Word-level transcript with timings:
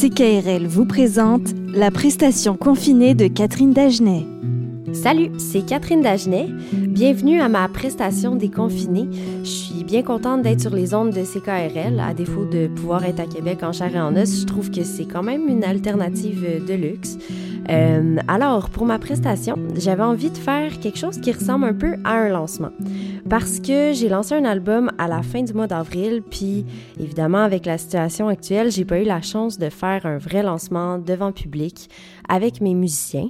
CKRL 0.00 0.68
vous 0.68 0.84
présente 0.84 1.48
la 1.74 1.90
prestation 1.90 2.56
confinée 2.56 3.14
de 3.14 3.26
Catherine 3.26 3.72
Dagenet. 3.72 4.24
Salut, 4.92 5.30
c'est 5.38 5.66
Catherine 5.66 6.02
Dagenet. 6.02 6.46
Bienvenue 6.72 7.40
à 7.40 7.48
ma 7.48 7.66
prestation 7.66 8.36
déconfinée. 8.36 9.08
Je 9.42 9.48
suis 9.48 9.82
bien 9.82 10.04
contente 10.04 10.42
d'être 10.42 10.60
sur 10.60 10.72
les 10.72 10.94
ondes 10.94 11.10
de 11.10 11.24
CKRL. 11.24 11.98
À 11.98 12.14
défaut 12.14 12.44
de 12.44 12.68
pouvoir 12.68 13.04
être 13.06 13.18
à 13.18 13.26
Québec 13.26 13.64
en 13.64 13.72
chair 13.72 13.96
et 13.96 14.00
en 14.00 14.14
os, 14.14 14.42
je 14.42 14.46
trouve 14.46 14.70
que 14.70 14.84
c'est 14.84 15.04
quand 15.04 15.24
même 15.24 15.48
une 15.48 15.64
alternative 15.64 16.64
de 16.64 16.74
luxe. 16.74 17.18
Euh, 17.68 18.18
alors, 18.28 18.70
pour 18.70 18.86
ma 18.86 19.00
prestation, 19.00 19.56
j'avais 19.74 20.04
envie 20.04 20.30
de 20.30 20.38
faire 20.38 20.78
quelque 20.78 20.98
chose 20.98 21.18
qui 21.18 21.32
ressemble 21.32 21.64
un 21.64 21.74
peu 21.74 21.94
à 22.04 22.12
un 22.12 22.28
lancement. 22.28 22.70
Parce 23.28 23.60
que 23.60 23.92
j'ai 23.92 24.08
lancé 24.08 24.34
un 24.34 24.46
album 24.46 24.90
à 24.96 25.06
la 25.06 25.22
fin 25.22 25.42
du 25.42 25.52
mois 25.52 25.66
d'avril, 25.66 26.22
puis 26.22 26.64
évidemment, 26.98 27.42
avec 27.42 27.66
la 27.66 27.76
situation 27.76 28.28
actuelle, 28.28 28.70
j'ai 28.70 28.86
pas 28.86 29.00
eu 29.00 29.04
la 29.04 29.20
chance 29.20 29.58
de 29.58 29.68
faire 29.68 30.06
un 30.06 30.16
vrai 30.16 30.42
lancement 30.42 30.96
devant 30.96 31.30
public 31.30 31.90
avec 32.26 32.62
mes 32.62 32.72
musiciens. 32.72 33.28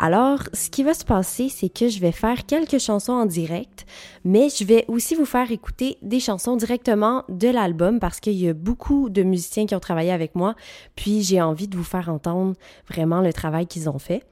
Alors, 0.00 0.42
ce 0.52 0.70
qui 0.70 0.84
va 0.84 0.94
se 0.94 1.04
passer, 1.04 1.48
c'est 1.48 1.68
que 1.68 1.88
je 1.88 1.98
vais 1.98 2.12
faire 2.12 2.46
quelques 2.46 2.78
chansons 2.78 3.14
en 3.14 3.26
direct, 3.26 3.84
mais 4.24 4.48
je 4.48 4.64
vais 4.64 4.84
aussi 4.86 5.16
vous 5.16 5.24
faire 5.24 5.50
écouter 5.50 5.98
des 6.02 6.20
chansons 6.20 6.54
directement 6.54 7.24
de 7.28 7.48
l'album 7.48 7.98
parce 7.98 8.20
qu'il 8.20 8.34
y 8.34 8.48
a 8.48 8.54
beaucoup 8.54 9.10
de 9.10 9.24
musiciens 9.24 9.66
qui 9.66 9.74
ont 9.74 9.80
travaillé 9.80 10.12
avec 10.12 10.36
moi, 10.36 10.54
puis 10.94 11.22
j'ai 11.22 11.42
envie 11.42 11.66
de 11.66 11.76
vous 11.76 11.82
faire 11.82 12.08
entendre 12.10 12.54
vraiment 12.88 13.20
le 13.20 13.32
travail 13.32 13.66
qu'ils 13.66 13.90
ont 13.90 13.98
fait. 13.98 14.22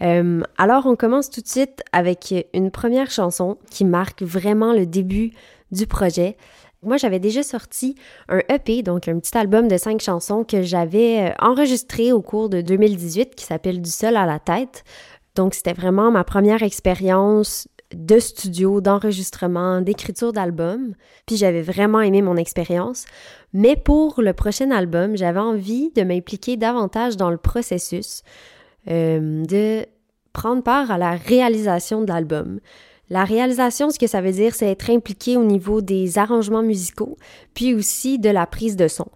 Euh, 0.00 0.40
alors, 0.56 0.86
on 0.86 0.96
commence 0.96 1.28
tout 1.28 1.42
de 1.42 1.48
suite 1.48 1.82
avec 1.92 2.34
une 2.54 2.70
première 2.70 3.10
chanson 3.10 3.58
qui 3.70 3.84
marque 3.84 4.22
vraiment 4.22 4.72
le 4.72 4.86
début 4.86 5.32
du 5.70 5.86
projet. 5.86 6.38
Moi, 6.84 6.96
j'avais 6.96 7.18
déjà 7.18 7.42
sorti 7.42 7.94
un 8.28 8.40
EP, 8.48 8.82
donc 8.82 9.08
un 9.08 9.18
petit 9.18 9.36
album 9.36 9.68
de 9.68 9.76
cinq 9.76 10.00
chansons 10.00 10.44
que 10.44 10.62
j'avais 10.62 11.30
euh, 11.30 11.34
enregistré 11.40 12.12
au 12.12 12.22
cours 12.22 12.48
de 12.48 12.60
2018 12.60 13.34
qui 13.34 13.44
s'appelle 13.44 13.80
Du 13.80 13.90
sol 13.90 14.16
à 14.16 14.26
la 14.26 14.38
tête. 14.38 14.84
Donc, 15.34 15.54
c'était 15.54 15.72
vraiment 15.72 16.10
ma 16.10 16.24
première 16.24 16.62
expérience 16.62 17.66
de 17.94 18.18
studio, 18.18 18.80
d'enregistrement, 18.80 19.80
d'écriture 19.80 20.32
d'album. 20.32 20.94
Puis 21.26 21.36
j'avais 21.36 21.62
vraiment 21.62 22.00
aimé 22.00 22.22
mon 22.22 22.36
expérience. 22.36 23.04
Mais 23.52 23.76
pour 23.76 24.20
le 24.20 24.32
prochain 24.32 24.70
album, 24.70 25.16
j'avais 25.16 25.40
envie 25.40 25.90
de 25.94 26.02
m'impliquer 26.02 26.56
davantage 26.56 27.16
dans 27.16 27.30
le 27.30 27.36
processus, 27.36 28.22
euh, 28.88 29.44
de 29.44 29.86
prendre 30.32 30.62
part 30.62 30.90
à 30.90 30.98
la 30.98 31.12
réalisation 31.12 32.02
de 32.02 32.08
l'album. 32.08 32.60
La 33.14 33.22
réalisation, 33.24 33.90
ce 33.90 33.98
que 34.00 34.08
ça 34.08 34.20
veut 34.20 34.32
dire, 34.32 34.56
c'est 34.56 34.68
être 34.68 34.90
impliqué 34.90 35.36
au 35.36 35.44
niveau 35.44 35.80
des 35.80 36.18
arrangements 36.18 36.64
musicaux, 36.64 37.16
puis 37.54 37.72
aussi 37.72 38.18
de 38.18 38.28
la 38.28 38.44
prise 38.44 38.74
de 38.74 38.88
son. 38.88 39.06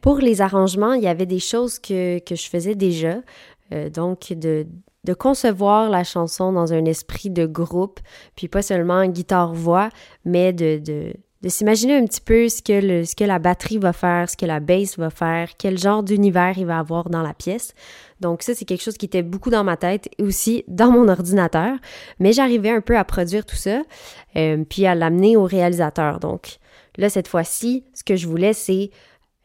Pour 0.00 0.18
les 0.18 0.40
arrangements, 0.40 0.92
il 0.92 1.02
y 1.02 1.08
avait 1.08 1.26
des 1.26 1.40
choses 1.40 1.80
que, 1.80 2.20
que 2.20 2.36
je 2.36 2.48
faisais 2.48 2.76
déjà, 2.76 3.16
euh, 3.72 3.90
donc 3.90 4.32
de, 4.32 4.68
de 5.02 5.14
concevoir 5.14 5.90
la 5.90 6.04
chanson 6.04 6.52
dans 6.52 6.72
un 6.72 6.84
esprit 6.84 7.28
de 7.28 7.44
groupe, 7.44 7.98
puis 8.36 8.46
pas 8.46 8.62
seulement 8.62 9.04
guitare-voix, 9.06 9.88
mais 10.24 10.52
de, 10.52 10.78
de, 10.78 11.12
de 11.42 11.48
s'imaginer 11.48 11.96
un 11.96 12.04
petit 12.04 12.20
peu 12.20 12.48
ce 12.48 12.62
que, 12.62 13.04
ce 13.04 13.16
que 13.16 13.24
la 13.24 13.38
batterie 13.38 13.78
va 13.78 13.92
faire, 13.92 14.28
ce 14.28 14.36
que 14.36 14.44
la 14.44 14.60
bass 14.60 14.98
va 14.98 15.08
faire, 15.08 15.50
quel 15.56 15.78
genre 15.78 16.02
d'univers 16.02 16.58
il 16.58 16.66
va 16.66 16.78
avoir 16.78 17.08
dans 17.08 17.22
la 17.22 17.32
pièce. 17.32 17.74
Donc 18.20 18.42
ça, 18.42 18.54
c'est 18.54 18.66
quelque 18.66 18.82
chose 18.82 18.98
qui 18.98 19.06
était 19.06 19.22
beaucoup 19.22 19.48
dans 19.48 19.64
ma 19.64 19.78
tête 19.78 20.10
et 20.18 20.22
aussi 20.22 20.64
dans 20.68 20.90
mon 20.90 21.08
ordinateur, 21.08 21.76
mais 22.18 22.32
j'arrivais 22.32 22.70
un 22.70 22.82
peu 22.82 22.98
à 22.98 23.04
produire 23.04 23.46
tout 23.46 23.56
ça, 23.56 23.82
euh, 24.36 24.64
puis 24.68 24.86
à 24.86 24.94
l'amener 24.94 25.36
au 25.36 25.44
réalisateur. 25.44 26.20
Donc 26.20 26.58
là, 26.98 27.08
cette 27.08 27.28
fois-ci, 27.28 27.84
ce 27.94 28.04
que 28.04 28.16
je 28.16 28.28
voulais, 28.28 28.52
c'est 28.52 28.90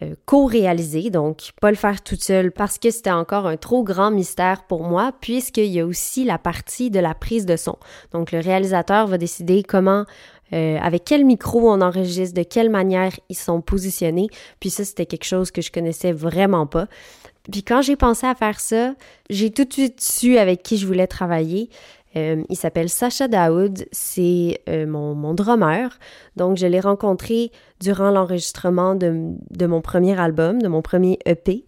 euh, 0.04 0.14
co-réaliser, 0.26 1.10
donc 1.10 1.52
pas 1.62 1.70
le 1.70 1.78
faire 1.78 2.04
toute 2.04 2.22
seule 2.22 2.52
parce 2.52 2.78
que 2.78 2.90
c'était 2.90 3.12
encore 3.12 3.48
un 3.48 3.56
trop 3.56 3.82
grand 3.82 4.12
mystère 4.12 4.66
pour 4.68 4.84
moi, 4.84 5.14
puisqu'il 5.22 5.68
y 5.68 5.80
a 5.80 5.86
aussi 5.86 6.26
la 6.26 6.38
partie 6.38 6.92
de 6.92 7.00
la 7.00 7.14
prise 7.14 7.46
de 7.46 7.56
son. 7.56 7.78
Donc 8.12 8.34
le 8.34 8.40
réalisateur 8.40 9.08
va 9.08 9.18
décider 9.18 9.64
comment 9.64 10.04
euh, 10.54 10.78
avec 10.80 11.06
quel 11.06 11.26
micro 11.26 11.72
on 11.72 11.82
enregistre, 11.82 12.36
de 12.36 12.44
quelle 12.44 12.70
manière 12.70 13.12
ils 13.30 13.38
sont 13.38 13.62
positionnés. 13.62 14.28
Puis 14.60 14.70
ça, 14.70 14.86
c'était 14.86 15.06
quelque 15.06 15.26
chose 15.26 15.52
que 15.52 15.62
je 15.62 15.72
connaissais 15.72 16.12
vraiment 16.12 16.68
pas. 16.68 16.88
Puis 17.52 17.64
quand 17.64 17.82
j'ai 17.82 17.96
pensé 17.96 18.26
à 18.28 18.36
faire 18.36 18.60
ça, 18.60 18.96
j'ai 19.30 19.52
tout 19.52 19.66
de 19.66 19.74
suite 19.74 20.02
su 20.02 20.38
avec 20.38 20.64
qui 20.64 20.78
je 20.78 20.88
voulais 20.88 21.08
travailler. 21.08 21.70
Euh, 22.16 22.44
il 22.50 22.56
s'appelle 22.56 22.90
Sacha 22.90 23.28
Daoud, 23.28 23.88
c'est 23.92 24.62
euh, 24.70 24.86
mon, 24.86 25.16
mon, 25.16 25.34
drummer. 25.34 25.90
Donc, 26.38 26.58
je 26.58 26.66
l'ai 26.66 26.80
rencontré 26.80 27.52
durant 27.82 28.10
l'enregistrement 28.10 28.96
de, 28.96 29.34
de, 29.52 29.66
mon 29.66 29.82
premier 29.82 30.18
album, 30.18 30.62
de 30.62 30.68
mon 30.70 30.82
premier 30.82 31.20
EP. 31.26 31.66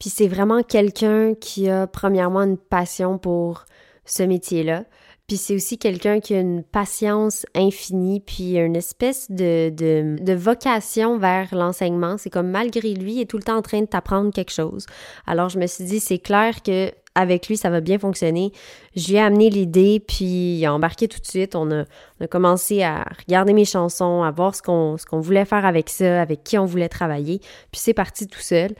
Puis 0.00 0.10
c'est 0.10 0.26
vraiment 0.26 0.62
quelqu'un 0.62 1.34
qui 1.34 1.70
a 1.70 1.86
premièrement 1.86 2.42
une 2.42 2.58
passion 2.58 3.18
pour 3.18 3.66
ce 4.04 4.24
métier-là. 4.24 4.84
Puis 5.26 5.38
c'est 5.38 5.54
aussi 5.54 5.78
quelqu'un 5.78 6.20
qui 6.20 6.34
a 6.34 6.40
une 6.40 6.62
patience 6.62 7.46
infinie, 7.54 8.20
puis 8.20 8.58
une 8.58 8.76
espèce 8.76 9.30
de, 9.30 9.70
de, 9.70 10.34
vocation 10.34 11.18
vers 11.18 11.54
l'enseignement. 11.54 12.18
C'est 12.18 12.28
comme 12.28 12.50
malgré 12.50 12.92
lui, 12.92 13.14
il 13.14 13.20
est 13.22 13.30
tout 13.30 13.38
le 13.38 13.42
temps 13.42 13.56
en 13.56 13.62
train 13.62 13.80
de 13.80 13.86
t'apprendre 13.86 14.32
quelque 14.32 14.52
chose. 14.52 14.84
Alors 15.26 15.48
je 15.48 15.58
me 15.58 15.66
suis 15.66 15.84
dit, 15.84 15.98
c'est 15.98 16.18
clair 16.18 16.62
que 16.62 16.92
avec 17.14 17.48
lui, 17.48 17.56
ça 17.56 17.70
va 17.70 17.80
bien 17.80 17.98
fonctionner. 17.98 18.52
Je 18.96 19.08
lui 19.08 19.14
ai 19.14 19.20
amené 19.20 19.48
l'idée, 19.48 20.00
puis 20.00 20.58
il 20.58 20.66
a 20.66 20.74
embarqué 20.74 21.08
tout 21.08 21.20
de 21.20 21.26
suite. 21.26 21.54
On 21.54 21.70
a, 21.70 21.84
commencé 22.28 22.82
à 22.82 23.04
regarder 23.26 23.52
mes 23.52 23.64
chansons, 23.64 24.22
à 24.22 24.30
voir 24.30 24.54
ce 24.54 24.62
qu'on 24.62 24.98
ce 24.98 25.06
qu'on 25.06 25.20
voulait 25.20 25.44
faire 25.44 25.64
avec 25.64 25.88
ça, 25.88 26.20
avec 26.20 26.42
qui 26.44 26.58
on 26.58 26.66
voulait 26.66 26.88
travailler. 26.88 27.38
Puis 27.70 27.80
c'est 27.80 27.94
parti 27.94 28.26
tout 28.26 28.40
seul. 28.40 28.74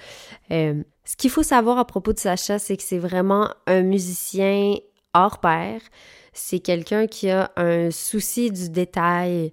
Euh, 0.50 0.82
ce 1.04 1.16
qu'il 1.16 1.30
faut 1.30 1.42
savoir 1.42 1.78
à 1.78 1.86
propos 1.86 2.12
de 2.12 2.18
Sacha, 2.18 2.58
c'est 2.58 2.76
que 2.76 2.82
c'est 2.82 2.98
vraiment 2.98 3.48
un 3.66 3.82
musicien 3.82 4.74
hors 5.14 5.38
pair 5.38 5.80
c'est 6.34 6.58
quelqu'un 6.58 7.06
qui 7.06 7.30
a 7.30 7.50
un 7.56 7.90
souci 7.90 8.50
du 8.50 8.68
détail 8.68 9.52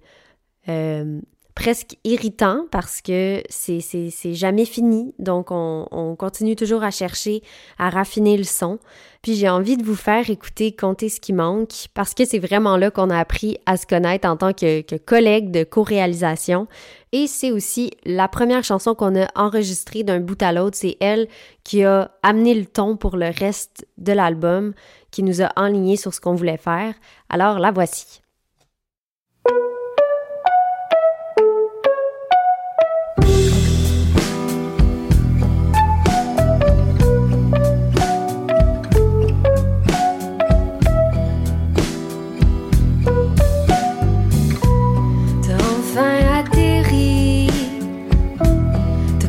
euh, 0.68 1.20
presque 1.54 1.96
irritant 2.04 2.66
parce 2.70 3.00
que 3.00 3.42
c'est 3.48 4.34
jamais 4.34 4.64
fini. 4.64 5.14
Donc, 5.18 5.50
on, 5.50 5.86
on, 5.90 6.16
continue 6.16 6.56
toujours 6.56 6.82
à 6.82 6.90
chercher 6.90 7.42
à 7.78 7.90
raffiner 7.90 8.36
le 8.36 8.44
son. 8.44 8.78
Puis, 9.22 9.34
j'ai 9.34 9.48
envie 9.48 9.76
de 9.76 9.84
vous 9.84 9.94
faire 9.94 10.30
écouter 10.30 10.72
Compter 10.72 11.08
ce 11.08 11.20
qui 11.20 11.32
manque 11.32 11.88
parce 11.94 12.14
que 12.14 12.24
c'est 12.24 12.38
vraiment 12.38 12.76
là 12.76 12.90
qu'on 12.90 13.10
a 13.10 13.18
appris 13.18 13.58
à 13.66 13.76
se 13.76 13.86
connaître 13.86 14.26
en 14.26 14.36
tant 14.36 14.52
que, 14.52 14.80
que 14.80 14.96
collègue 14.96 15.50
de 15.50 15.64
co-réalisation. 15.64 16.66
Et 17.12 17.26
c'est 17.26 17.50
aussi 17.50 17.90
la 18.04 18.28
première 18.28 18.64
chanson 18.64 18.94
qu'on 18.94 19.20
a 19.20 19.28
enregistrée 19.34 20.02
d'un 20.02 20.20
bout 20.20 20.42
à 20.42 20.52
l'autre. 20.52 20.78
C'est 20.78 20.96
elle 21.00 21.28
qui 21.62 21.84
a 21.84 22.10
amené 22.22 22.54
le 22.54 22.64
ton 22.64 22.96
pour 22.96 23.16
le 23.16 23.30
reste 23.30 23.86
de 23.98 24.12
l'album, 24.12 24.72
qui 25.12 25.22
nous 25.22 25.42
a 25.42 25.52
enlignés 25.54 25.96
sur 25.96 26.12
ce 26.12 26.20
qu'on 26.20 26.34
voulait 26.34 26.56
faire. 26.56 26.94
Alors, 27.28 27.60
la 27.60 27.70
voici. 27.70 28.22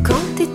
compter 0.03 0.47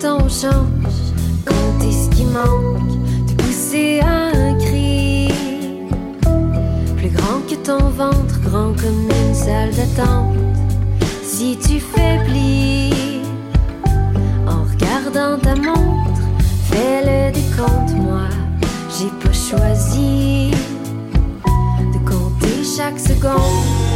ton 7.69 7.89
ventre, 7.89 8.39
grand 8.41 8.73
comme 8.81 9.07
une 9.11 9.35
salle 9.35 9.69
d'attente. 9.75 10.35
Si 11.21 11.55
tu 11.55 11.79
faiblis 11.79 13.21
en 14.47 14.63
regardant 14.63 15.37
ta 15.37 15.53
montre, 15.53 16.23
fais 16.71 17.01
le 17.09 17.31
décompte, 17.31 17.93
moi 17.93 18.27
j'ai 18.97 19.11
pas 19.21 19.33
choisi 19.33 20.49
de 21.93 21.99
compter 22.09 22.63
chaque 22.75 22.99
seconde. 22.99 23.89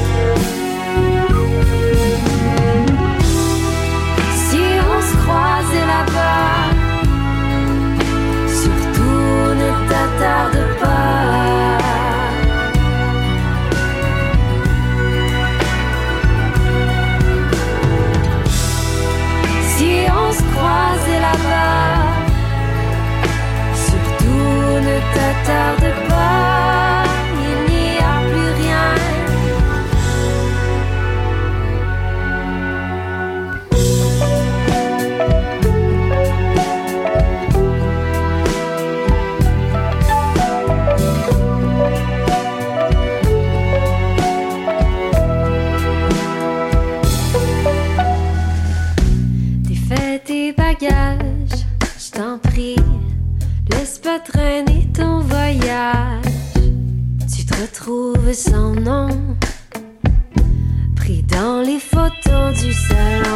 said 62.73 63.32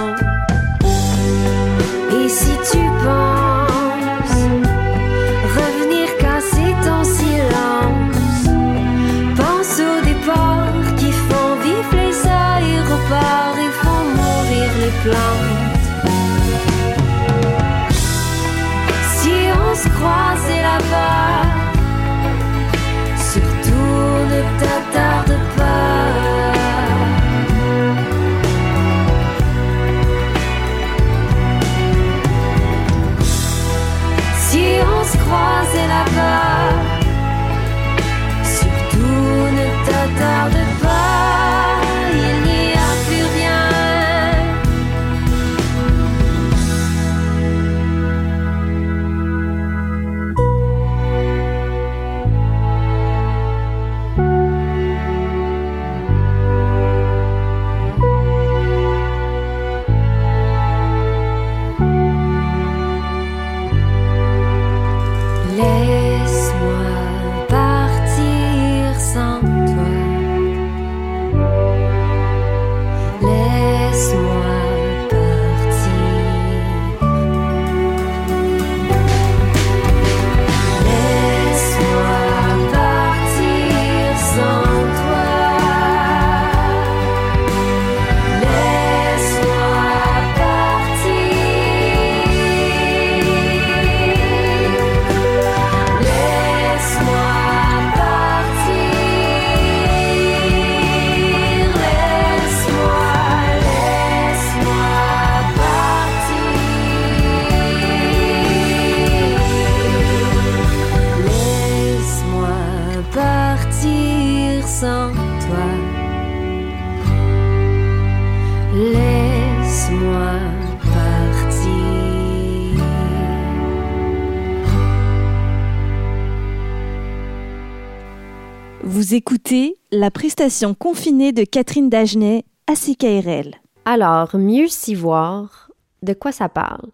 la 129.97 130.11
prestation 130.11 130.75
confinée 130.75 131.31
de 131.31 131.43
Catherine 131.43 131.89
Dagenet 131.89 132.45
à 132.67 132.75
CKRL. 132.75 133.55
Alors, 133.83 134.35
mieux 134.35 134.67
s'y 134.67 134.93
voir, 134.93 135.71
de 136.03 136.13
quoi 136.13 136.31
ça 136.31 136.49
parle? 136.49 136.89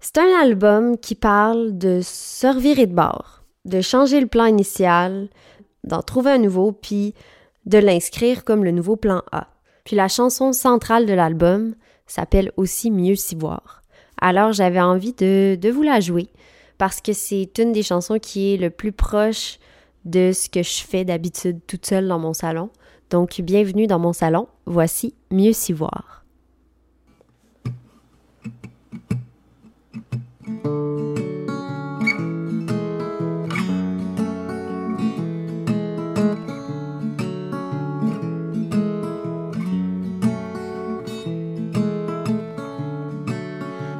C'est 0.00 0.18
un 0.18 0.40
album 0.42 0.98
qui 0.98 1.14
parle 1.14 1.78
de 1.78 2.00
se 2.02 2.48
revirer 2.48 2.86
de 2.86 2.94
bord, 2.94 3.44
de 3.64 3.80
changer 3.80 4.20
le 4.20 4.26
plan 4.26 4.46
initial, 4.46 5.28
d'en 5.84 6.02
trouver 6.02 6.32
un 6.32 6.38
nouveau, 6.38 6.72
puis 6.72 7.14
de 7.64 7.78
l'inscrire 7.78 8.44
comme 8.44 8.64
le 8.64 8.72
nouveau 8.72 8.96
plan 8.96 9.22
A. 9.30 9.46
Puis 9.84 9.94
la 9.94 10.08
chanson 10.08 10.52
centrale 10.52 11.06
de 11.06 11.12
l'album 11.12 11.76
s'appelle 12.08 12.50
aussi 12.56 12.90
Mieux 12.90 13.14
s'y 13.14 13.36
voir. 13.36 13.82
Alors 14.20 14.52
j'avais 14.52 14.80
envie 14.80 15.12
de, 15.12 15.56
de 15.60 15.70
vous 15.70 15.82
la 15.82 16.00
jouer 16.00 16.28
parce 16.76 17.00
que 17.00 17.12
c'est 17.12 17.56
une 17.58 17.72
des 17.72 17.84
chansons 17.84 18.18
qui 18.18 18.54
est 18.54 18.56
le 18.56 18.70
plus 18.70 18.92
proche 18.92 19.58
de 20.06 20.32
ce 20.32 20.48
que 20.48 20.62
je 20.62 20.82
fais 20.82 21.04
d'habitude 21.04 21.60
toute 21.66 21.84
seule 21.84 22.08
dans 22.08 22.18
mon 22.18 22.32
salon. 22.32 22.70
Donc 23.10 23.40
bienvenue 23.42 23.86
dans 23.86 23.98
mon 23.98 24.12
salon, 24.12 24.48
voici 24.64 25.14
Mieux 25.30 25.52
s'y 25.52 25.72
voir. 25.72 26.24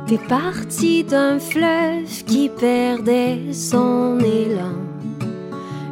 T'es 0.09 0.19
parti 0.29 1.02
d'un 1.02 1.41
fleuve 1.41 2.25
qui 2.26 2.49
perdait 2.49 3.52
son 3.52 4.21
élan. 4.21 4.86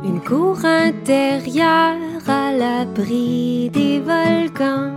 Une 0.06 0.20
cour 0.20 0.58
intérieure 0.64 2.28
à 2.28 2.52
l'abri 2.52 3.70
des 3.70 4.00
volcans. 4.00 4.92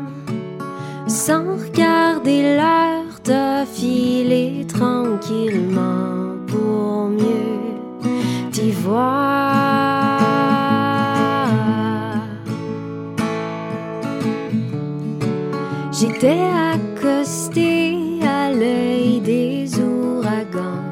Sans 1.08 1.46
regarder 1.56 2.58
l'heure, 2.58 3.22
t'as 3.24 3.66
filé 3.66 4.68
tranquillement 4.68 6.36
pour 6.48 7.08
mieux 7.08 7.58
t'y 8.52 8.72
voir. 8.72 10.18
J'étais 15.94 16.44
accosté 16.74 17.96
à 18.28 18.52
l'œil 18.52 19.22
des 19.22 19.70
ouragans 19.80 20.84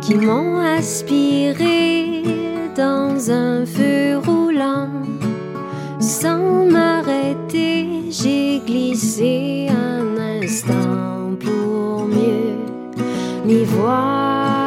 qui 0.00 0.14
m'ont 0.14 0.58
aspiré 0.58 2.11
dans 2.76 3.30
un 3.30 3.66
feu 3.66 4.18
roulant. 4.18 4.88
Sans 6.00 6.66
m'arrêter, 6.66 7.86
j'ai 8.10 8.60
glissé 8.66 9.68
un 9.70 10.16
instant 10.42 11.36
pour 11.40 12.06
mieux 12.06 12.58
m'y 13.44 13.64
voir. 13.64 14.62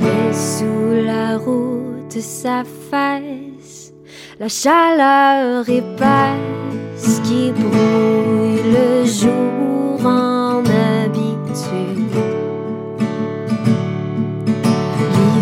Mais 0.00 0.32
sous 0.32 1.04
la 1.04 1.38
route 1.38 2.20
s'affaisse 2.20 3.92
la 4.40 4.48
chaleur 4.48 5.68
épaisse 5.68 7.20
qui 7.24 7.50
brouille 7.50 8.62
le 8.72 9.04
jour 9.04 10.06
en 10.06 10.37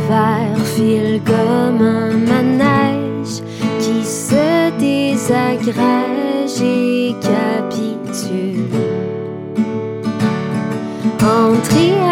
File 0.09 1.21
comme 1.25 1.83
un 1.83 2.13
manège 2.13 3.43
qui 3.81 4.05
se 4.05 4.71
désagrège 4.79 6.61
et 6.63 7.15
capitule. 7.21 8.71
Entre 11.21 12.06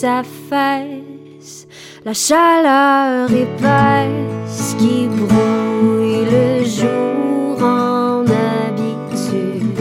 route 0.00 0.24
s'affaisse 0.24 1.66
la 2.04 2.14
chaleur 2.14 3.30
épaisse 3.30 4.74
qui 4.78 5.06
brouille 5.08 6.24
le 6.24 6.64
jour 6.64 7.62
en 7.62 8.24
habitude. 8.24 9.80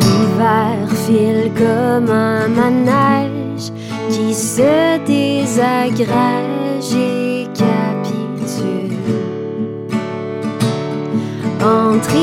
L'hiver 0.00 0.88
file 1.06 1.50
comme 1.56 2.10
un 2.10 2.48
manège 2.48 3.72
qui 4.10 4.34
se 4.34 4.98
désagrège 5.04 6.94
et 6.94 7.46
capitule. 7.54 8.96
Entre 11.62 12.16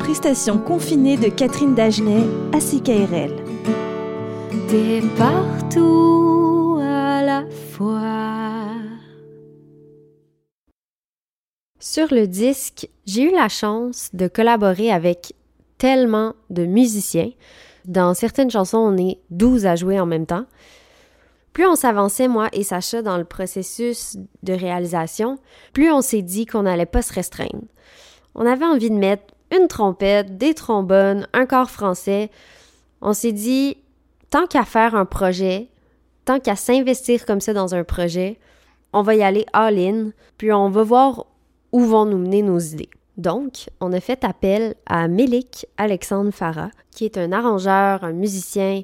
prestation 0.00 0.58
confinée 0.58 1.18
de 1.18 1.28
Catherine 1.28 1.74
Dagenet 1.74 2.24
à 2.52 2.58
CKRL. 2.58 3.36
T'es 4.68 5.02
partout 5.16 6.78
à 6.80 7.22
la 7.22 7.44
fois. 7.72 8.74
Sur 11.78 12.12
le 12.12 12.26
disque, 12.26 12.88
j'ai 13.04 13.24
eu 13.24 13.30
la 13.30 13.48
chance 13.48 14.08
de 14.14 14.26
collaborer 14.26 14.90
avec 14.90 15.34
tellement 15.76 16.34
de 16.48 16.64
musiciens. 16.64 17.30
Dans 17.84 18.14
certaines 18.14 18.50
chansons, 18.50 18.78
on 18.78 18.96
est 18.96 19.18
12 19.30 19.66
à 19.66 19.76
jouer 19.76 20.00
en 20.00 20.06
même 20.06 20.26
temps. 20.26 20.46
Plus 21.52 21.66
on 21.66 21.76
s'avançait, 21.76 22.28
moi 22.28 22.48
et 22.52 22.62
Sacha, 22.62 23.02
dans 23.02 23.18
le 23.18 23.24
processus 23.24 24.16
de 24.42 24.54
réalisation, 24.54 25.38
plus 25.74 25.92
on 25.92 26.00
s'est 26.00 26.22
dit 26.22 26.46
qu'on 26.46 26.62
n'allait 26.62 26.86
pas 26.86 27.02
se 27.02 27.12
restreindre. 27.12 27.64
On 28.34 28.46
avait 28.46 28.64
envie 28.64 28.90
de 28.90 28.96
mettre 28.96 29.34
une 29.50 29.68
trompette, 29.68 30.38
des 30.38 30.54
trombones, 30.54 31.26
un 31.32 31.46
corps 31.46 31.70
français. 31.70 32.30
On 33.00 33.12
s'est 33.12 33.32
dit, 33.32 33.76
tant 34.30 34.46
qu'à 34.46 34.64
faire 34.64 34.94
un 34.94 35.04
projet, 35.04 35.68
tant 36.24 36.38
qu'à 36.38 36.56
s'investir 36.56 37.26
comme 37.26 37.40
ça 37.40 37.52
dans 37.52 37.74
un 37.74 37.84
projet, 37.84 38.38
on 38.92 39.02
va 39.02 39.14
y 39.14 39.22
aller 39.22 39.46
all-in, 39.52 40.10
puis 40.36 40.52
on 40.52 40.68
va 40.70 40.82
voir 40.82 41.26
où 41.72 41.80
vont 41.80 42.04
nous 42.04 42.18
mener 42.18 42.42
nos 42.42 42.58
idées. 42.58 42.90
Donc, 43.16 43.68
on 43.80 43.92
a 43.92 44.00
fait 44.00 44.24
appel 44.24 44.74
à 44.86 45.06
Mélik 45.06 45.66
Alexandre 45.76 46.30
Farah, 46.30 46.70
qui 46.90 47.04
est 47.04 47.18
un 47.18 47.32
arrangeur, 47.32 48.02
un 48.02 48.12
musicien. 48.12 48.82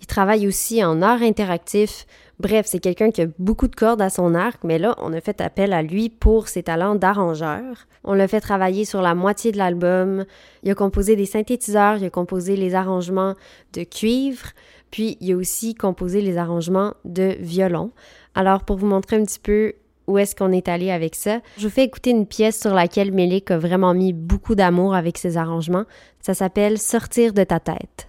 Il 0.00 0.06
travaille 0.06 0.46
aussi 0.46 0.84
en 0.84 1.02
art 1.02 1.22
interactif. 1.22 2.06
Bref, 2.40 2.66
c'est 2.66 2.80
quelqu'un 2.80 3.10
qui 3.10 3.22
a 3.22 3.26
beaucoup 3.38 3.68
de 3.68 3.76
cordes 3.76 4.02
à 4.02 4.10
son 4.10 4.34
arc, 4.34 4.64
mais 4.64 4.78
là, 4.78 4.96
on 4.98 5.12
a 5.12 5.20
fait 5.20 5.40
appel 5.40 5.72
à 5.72 5.82
lui 5.82 6.08
pour 6.08 6.48
ses 6.48 6.64
talents 6.64 6.96
d'arrangeur. 6.96 7.86
On 8.02 8.12
l'a 8.12 8.26
fait 8.26 8.40
travailler 8.40 8.84
sur 8.84 9.02
la 9.02 9.14
moitié 9.14 9.52
de 9.52 9.58
l'album. 9.58 10.24
Il 10.62 10.70
a 10.70 10.74
composé 10.74 11.16
des 11.16 11.26
synthétiseurs, 11.26 11.96
il 11.98 12.04
a 12.04 12.10
composé 12.10 12.56
les 12.56 12.74
arrangements 12.74 13.34
de 13.72 13.84
cuivre, 13.84 14.48
puis 14.90 15.16
il 15.20 15.32
a 15.32 15.36
aussi 15.36 15.74
composé 15.74 16.20
les 16.20 16.36
arrangements 16.36 16.94
de 17.04 17.36
violon. 17.38 17.92
Alors, 18.34 18.64
pour 18.64 18.76
vous 18.76 18.86
montrer 18.86 19.16
un 19.16 19.24
petit 19.24 19.40
peu 19.40 19.74
où 20.06 20.18
est-ce 20.18 20.34
qu'on 20.36 20.52
est 20.52 20.68
allé 20.68 20.90
avec 20.90 21.14
ça. 21.14 21.40
Je 21.56 21.66
vous 21.66 21.72
fais 21.72 21.84
écouter 21.84 22.10
une 22.10 22.26
pièce 22.26 22.60
sur 22.60 22.74
laquelle 22.74 23.12
Mélik 23.12 23.50
a 23.50 23.58
vraiment 23.58 23.94
mis 23.94 24.12
beaucoup 24.12 24.54
d'amour 24.54 24.94
avec 24.94 25.18
ses 25.18 25.36
arrangements. 25.36 25.84
Ça 26.20 26.34
s'appelle 26.34 26.78
Sortir 26.78 27.32
de 27.32 27.44
ta 27.44 27.60
tête. 27.60 28.06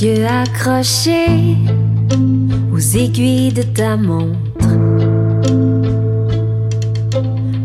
Les 0.00 0.06
yeux 0.06 0.26
accrochés 0.26 1.56
aux 2.72 2.78
aiguilles 2.78 3.52
de 3.52 3.62
ta 3.62 3.96
montre. 3.96 4.68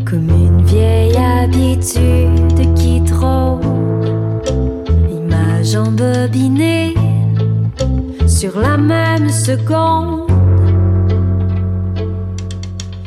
Comme 0.05 0.29
une 0.29 0.63
vieille 0.63 1.15
habitude 1.17 2.73
qui 2.75 3.03
trône. 3.03 3.59
Image 5.11 5.75
embobinée 5.75 6.95
sur 8.27 8.59
la 8.59 8.77
même 8.77 9.29
seconde. 9.29 10.31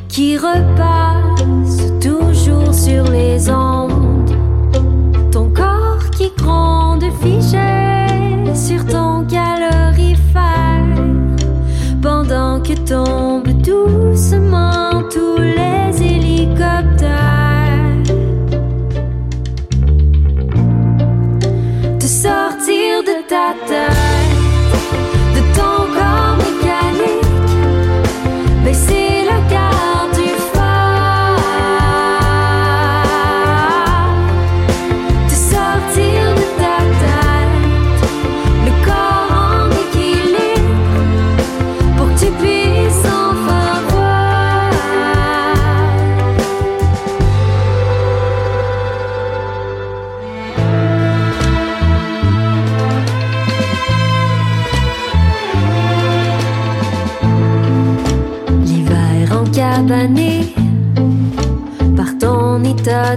Qui 0.09 0.37
repasse 0.37 1.93
toujours 2.01 2.73
sur 2.73 3.05
les 3.11 3.51
ondes. 3.51 4.31
Ton 5.33 5.49
corps 5.51 6.11
qui 6.17 6.31
gronde 6.37 7.05
figé 7.21 7.97
sur 8.55 8.85
ton 8.87 9.16
pendant 12.87 13.43
que 13.43 14.06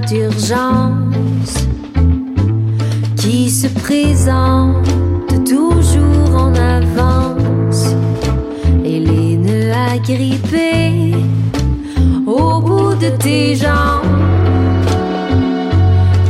d'urgence 0.08 1.68
qui 3.18 3.50
se 3.50 3.68
présente 3.68 4.88
toujours 5.46 6.36
en 6.36 6.54
avance 6.56 7.96
et 8.86 9.00
les 9.00 9.36
nœuds 9.36 9.74
agrippés 9.94 11.16
au 12.26 12.62
bout 12.62 12.96
de 12.96 13.10
tes 13.18 13.56
jambes 13.56 14.06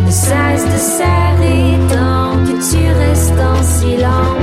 ne 0.05 0.11
cessent 0.11 0.65
de 0.65 0.77
serrer 0.77 1.77
tant 1.89 2.37
que 2.45 2.55
tu 2.69 2.81
restes 2.97 3.39
en 3.39 3.63
silence. 3.63 4.38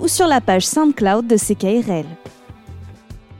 ou 0.00 0.08
sur 0.08 0.26
la 0.26 0.40
page 0.40 0.66
SoundCloud 0.66 1.26
de 1.26 1.36
CKRL. 1.36 2.06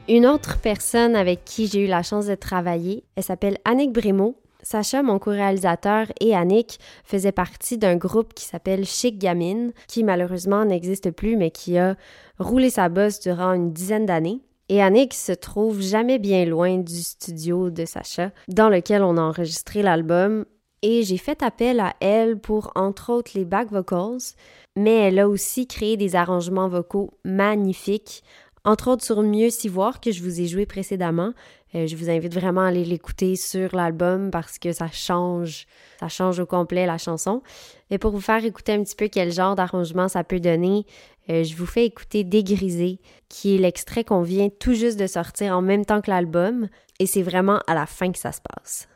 Une 0.07 0.27
autre 0.27 0.59
personne 0.61 1.15
avec 1.15 1.45
qui 1.45 1.65
j'ai 1.65 1.85
eu 1.85 1.87
la 1.87 2.03
chance 2.03 2.27
de 2.27 2.35
travailler, 2.35 3.03
elle 3.15 3.23
s'appelle 3.23 3.57
Annick 3.65 3.91
Brémaud. 3.91 4.35
Sacha, 4.61 5.01
mon 5.01 5.17
co-réalisateur, 5.17 6.05
et 6.21 6.35
Annick 6.35 6.77
faisaient 7.03 7.31
partie 7.31 7.79
d'un 7.79 7.95
groupe 7.95 8.35
qui 8.35 8.45
s'appelle 8.45 8.85
Chic 8.85 9.17
Gamine, 9.17 9.71
qui 9.87 10.03
malheureusement 10.03 10.65
n'existe 10.65 11.09
plus, 11.09 11.35
mais 11.35 11.49
qui 11.49 11.79
a 11.79 11.95
roulé 12.37 12.69
sa 12.69 12.89
bosse 12.89 13.21
durant 13.21 13.53
une 13.53 13.73
dizaine 13.73 14.05
d'années. 14.05 14.41
Et 14.71 14.83
Annick 14.83 15.15
se 15.15 15.31
trouve 15.31 15.81
jamais 15.81 16.19
bien 16.19 16.45
loin 16.45 16.77
du 16.77 17.01
studio 17.01 17.71
de 17.71 17.85
Sacha, 17.85 18.29
dans 18.49 18.69
lequel 18.69 19.01
on 19.01 19.17
a 19.17 19.21
enregistré 19.21 19.81
l'album, 19.81 20.45
et 20.81 21.03
j'ai 21.03 21.17
fait 21.17 21.43
appel 21.43 21.79
à 21.79 21.95
elle 21.99 22.39
pour, 22.39 22.71
entre 22.75 23.11
autres, 23.11 23.31
les 23.35 23.45
back 23.45 23.69
vocals, 23.71 24.35
mais 24.75 24.95
elle 24.95 25.19
a 25.19 25.27
aussi 25.27 25.67
créé 25.67 25.97
des 25.97 26.15
arrangements 26.15 26.69
vocaux 26.69 27.11
magnifiques, 27.23 28.23
entre 28.65 28.89
autres 28.89 29.05
sur 29.05 29.21
Mieux 29.21 29.49
s'y 29.49 29.67
voir 29.67 29.99
que 30.01 30.11
je 30.11 30.21
vous 30.21 30.41
ai 30.41 30.47
joué 30.47 30.65
précédemment. 30.65 31.33
Euh, 31.75 31.87
je 31.87 31.95
vous 31.95 32.09
invite 32.09 32.33
vraiment 32.33 32.61
à 32.61 32.67
aller 32.67 32.83
l'écouter 32.83 33.35
sur 33.35 33.75
l'album 33.75 34.31
parce 34.31 34.57
que 34.57 34.71
ça 34.71 34.87
change, 34.91 35.65
ça 35.99 36.09
change 36.09 36.39
au 36.39 36.45
complet 36.45 36.85
la 36.85 36.97
chanson. 36.97 37.41
Et 37.89 37.97
pour 37.97 38.11
vous 38.11 38.21
faire 38.21 38.43
écouter 38.43 38.73
un 38.73 38.83
petit 38.83 38.95
peu 38.95 39.07
quel 39.07 39.31
genre 39.31 39.55
d'arrangement 39.55 40.07
ça 40.07 40.23
peut 40.23 40.39
donner, 40.39 40.85
euh, 41.29 41.43
je 41.43 41.55
vous 41.55 41.65
fais 41.65 41.85
écouter 41.85 42.23
Dégrisé, 42.23 42.99
qui 43.29 43.55
est 43.55 43.59
l'extrait 43.59 44.03
qu'on 44.03 44.23
vient 44.23 44.49
tout 44.49 44.73
juste 44.73 44.99
de 44.99 45.07
sortir 45.07 45.55
en 45.55 45.61
même 45.61 45.85
temps 45.85 46.01
que 46.01 46.09
l'album, 46.09 46.67
et 46.99 47.05
c'est 47.05 47.23
vraiment 47.23 47.59
à 47.67 47.75
la 47.75 47.85
fin 47.85 48.11
que 48.11 48.19
ça 48.19 48.31
se 48.31 48.41
passe. 48.41 48.89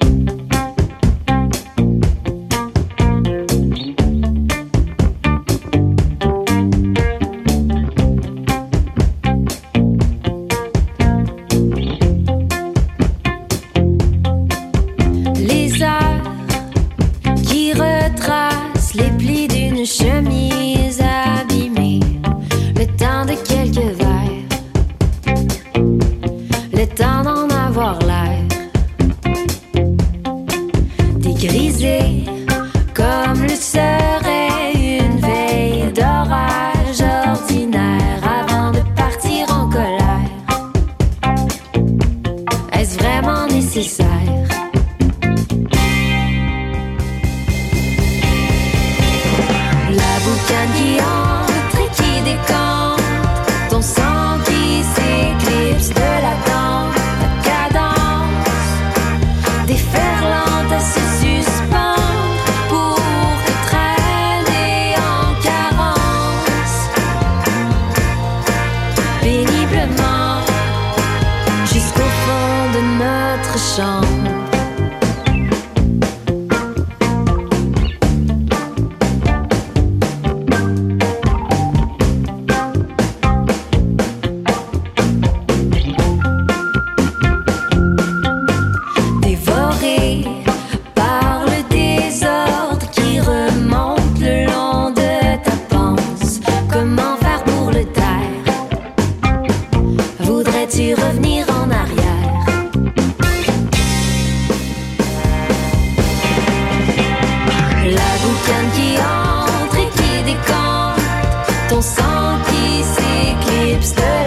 Les 0.00 0.55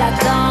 I 0.09 0.17
don't 0.23 0.48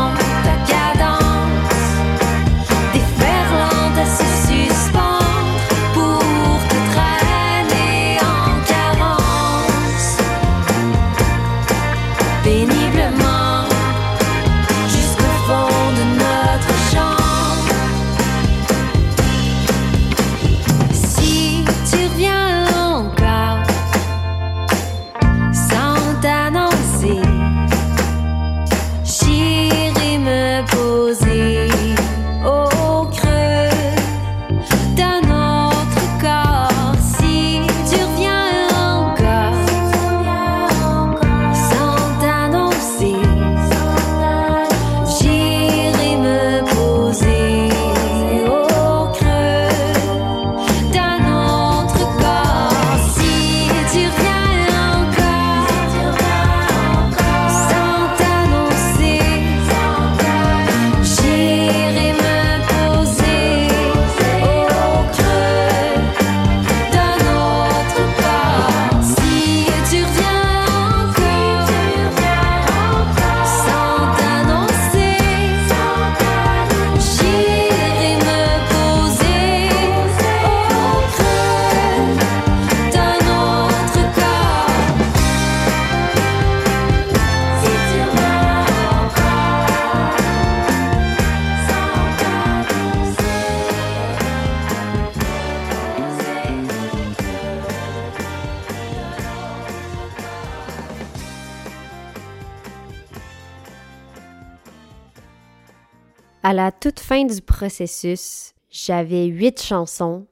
À 106.48 106.54
la 106.54 106.72
toute 106.72 106.98
fin 106.98 107.26
du 107.26 107.42
processus, 107.42 108.54
j'avais 108.70 109.26
huit 109.26 109.60
chansons, 109.60 110.26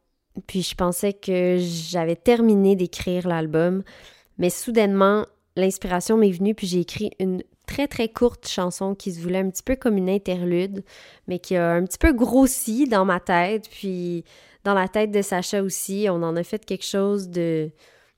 puis 0.46 0.62
je 0.62 0.74
pensais 0.74 1.12
que 1.12 1.58
j'avais 1.60 2.16
terminé 2.16 2.74
d'écrire 2.74 3.28
l'album, 3.28 3.82
mais 4.38 4.48
soudainement, 4.48 5.26
l'inspiration 5.56 6.16
m'est 6.16 6.30
venue, 6.30 6.54
puis 6.54 6.68
j'ai 6.68 6.80
écrit 6.80 7.10
une 7.20 7.42
très 7.66 7.86
très 7.86 8.08
courte 8.08 8.48
chanson 8.48 8.94
qui 8.94 9.12
se 9.12 9.20
voulait 9.20 9.40
un 9.40 9.50
petit 9.50 9.62
peu 9.62 9.76
comme 9.76 9.98
une 9.98 10.08
interlude, 10.08 10.84
mais 11.28 11.38
qui 11.38 11.54
a 11.54 11.72
un 11.72 11.84
petit 11.84 11.98
peu 11.98 12.14
grossi 12.14 12.88
dans 12.88 13.04
ma 13.04 13.20
tête, 13.20 13.68
puis 13.68 14.24
dans 14.64 14.72
la 14.72 14.88
tête 14.88 15.10
de 15.10 15.20
Sacha 15.20 15.62
aussi. 15.62 16.06
On 16.08 16.22
en 16.22 16.34
a 16.34 16.44
fait 16.44 16.64
quelque 16.64 16.86
chose 16.86 17.28
de, 17.28 17.70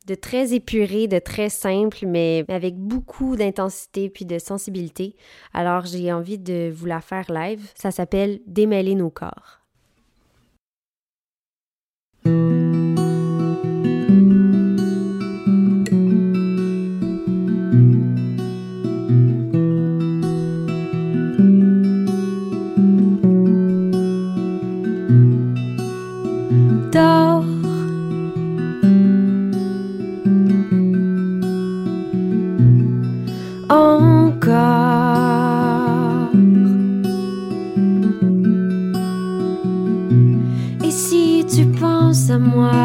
de 0.08 0.14
très 0.14 0.54
épuré, 0.54 1.06
de 1.06 1.18
très 1.18 1.50
simple, 1.50 2.06
mais 2.06 2.44
avec 2.48 2.76
beaucoup 2.76 3.36
d'intensité 3.36 4.08
puis 4.08 4.24
de 4.24 4.38
sensibilité. 4.38 5.14
Alors 5.52 5.84
j'ai 5.84 6.12
envie 6.12 6.38
de 6.38 6.72
vous 6.74 6.86
la 6.86 7.00
faire 7.00 7.30
live. 7.30 7.70
Ça 7.74 7.90
s'appelle 7.90 8.40
Démêler 8.46 8.94
nos 8.94 9.10
corps. 9.10 9.60
moi. 42.38 42.77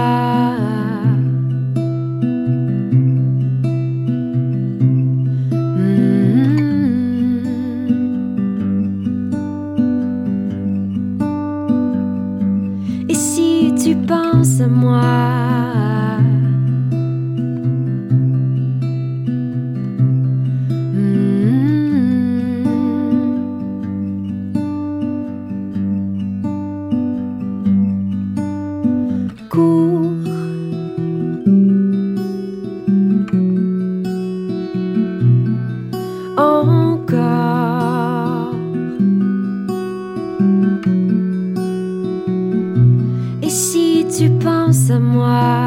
tu 44.18 44.30
penses 44.30 44.92
à 44.92 45.00
moi. 45.00 45.63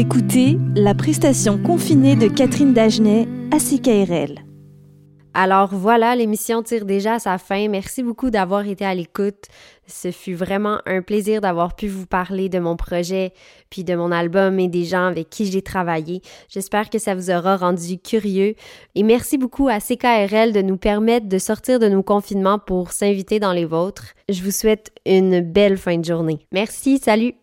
Écoutez 0.00 0.56
la 0.74 0.94
prestation 0.94 1.62
confinée 1.62 2.16
de 2.16 2.26
Catherine 2.26 2.72
Dagenet 2.72 3.28
à 3.52 3.58
CKRL. 3.58 4.42
Alors 5.34 5.74
voilà, 5.74 6.16
l'émission 6.16 6.62
tire 6.62 6.86
déjà 6.86 7.16
à 7.16 7.18
sa 7.18 7.36
fin. 7.36 7.68
Merci 7.68 8.02
beaucoup 8.02 8.30
d'avoir 8.30 8.66
été 8.66 8.86
à 8.86 8.94
l'écoute. 8.94 9.44
Ce 9.86 10.10
fut 10.10 10.32
vraiment 10.32 10.78
un 10.86 11.02
plaisir 11.02 11.42
d'avoir 11.42 11.76
pu 11.76 11.86
vous 11.86 12.06
parler 12.06 12.48
de 12.48 12.58
mon 12.58 12.76
projet, 12.76 13.34
puis 13.68 13.84
de 13.84 13.94
mon 13.94 14.10
album 14.10 14.58
et 14.58 14.68
des 14.68 14.84
gens 14.84 15.04
avec 15.04 15.28
qui 15.28 15.44
j'ai 15.44 15.60
travaillé. 15.60 16.22
J'espère 16.48 16.88
que 16.88 16.98
ça 16.98 17.14
vous 17.14 17.30
aura 17.30 17.58
rendu 17.58 17.98
curieux. 17.98 18.54
Et 18.94 19.02
merci 19.02 19.36
beaucoup 19.36 19.68
à 19.68 19.80
CKRL 19.80 20.54
de 20.54 20.62
nous 20.62 20.78
permettre 20.78 21.28
de 21.28 21.36
sortir 21.36 21.78
de 21.78 21.90
nos 21.90 22.02
confinements 22.02 22.58
pour 22.58 22.92
s'inviter 22.92 23.38
dans 23.38 23.52
les 23.52 23.66
vôtres. 23.66 24.14
Je 24.30 24.42
vous 24.42 24.50
souhaite 24.50 24.92
une 25.04 25.40
belle 25.40 25.76
fin 25.76 25.98
de 25.98 26.06
journée. 26.06 26.46
Merci, 26.52 26.96
salut! 26.96 27.34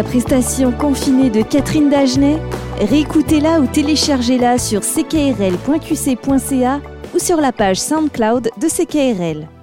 La 0.00 0.04
prestation 0.04 0.72
confinée 0.72 1.28
de 1.28 1.42
Catherine 1.42 1.90
Dagenet 1.90 2.38
Réécoutez-la 2.80 3.60
ou 3.60 3.66
téléchargez-la 3.66 4.56
sur 4.56 4.80
ckrl.qc.ca 4.80 6.80
ou 7.14 7.18
sur 7.18 7.36
la 7.36 7.52
page 7.52 7.76
SoundCloud 7.76 8.48
de 8.58 8.66
CKRL. 8.66 9.59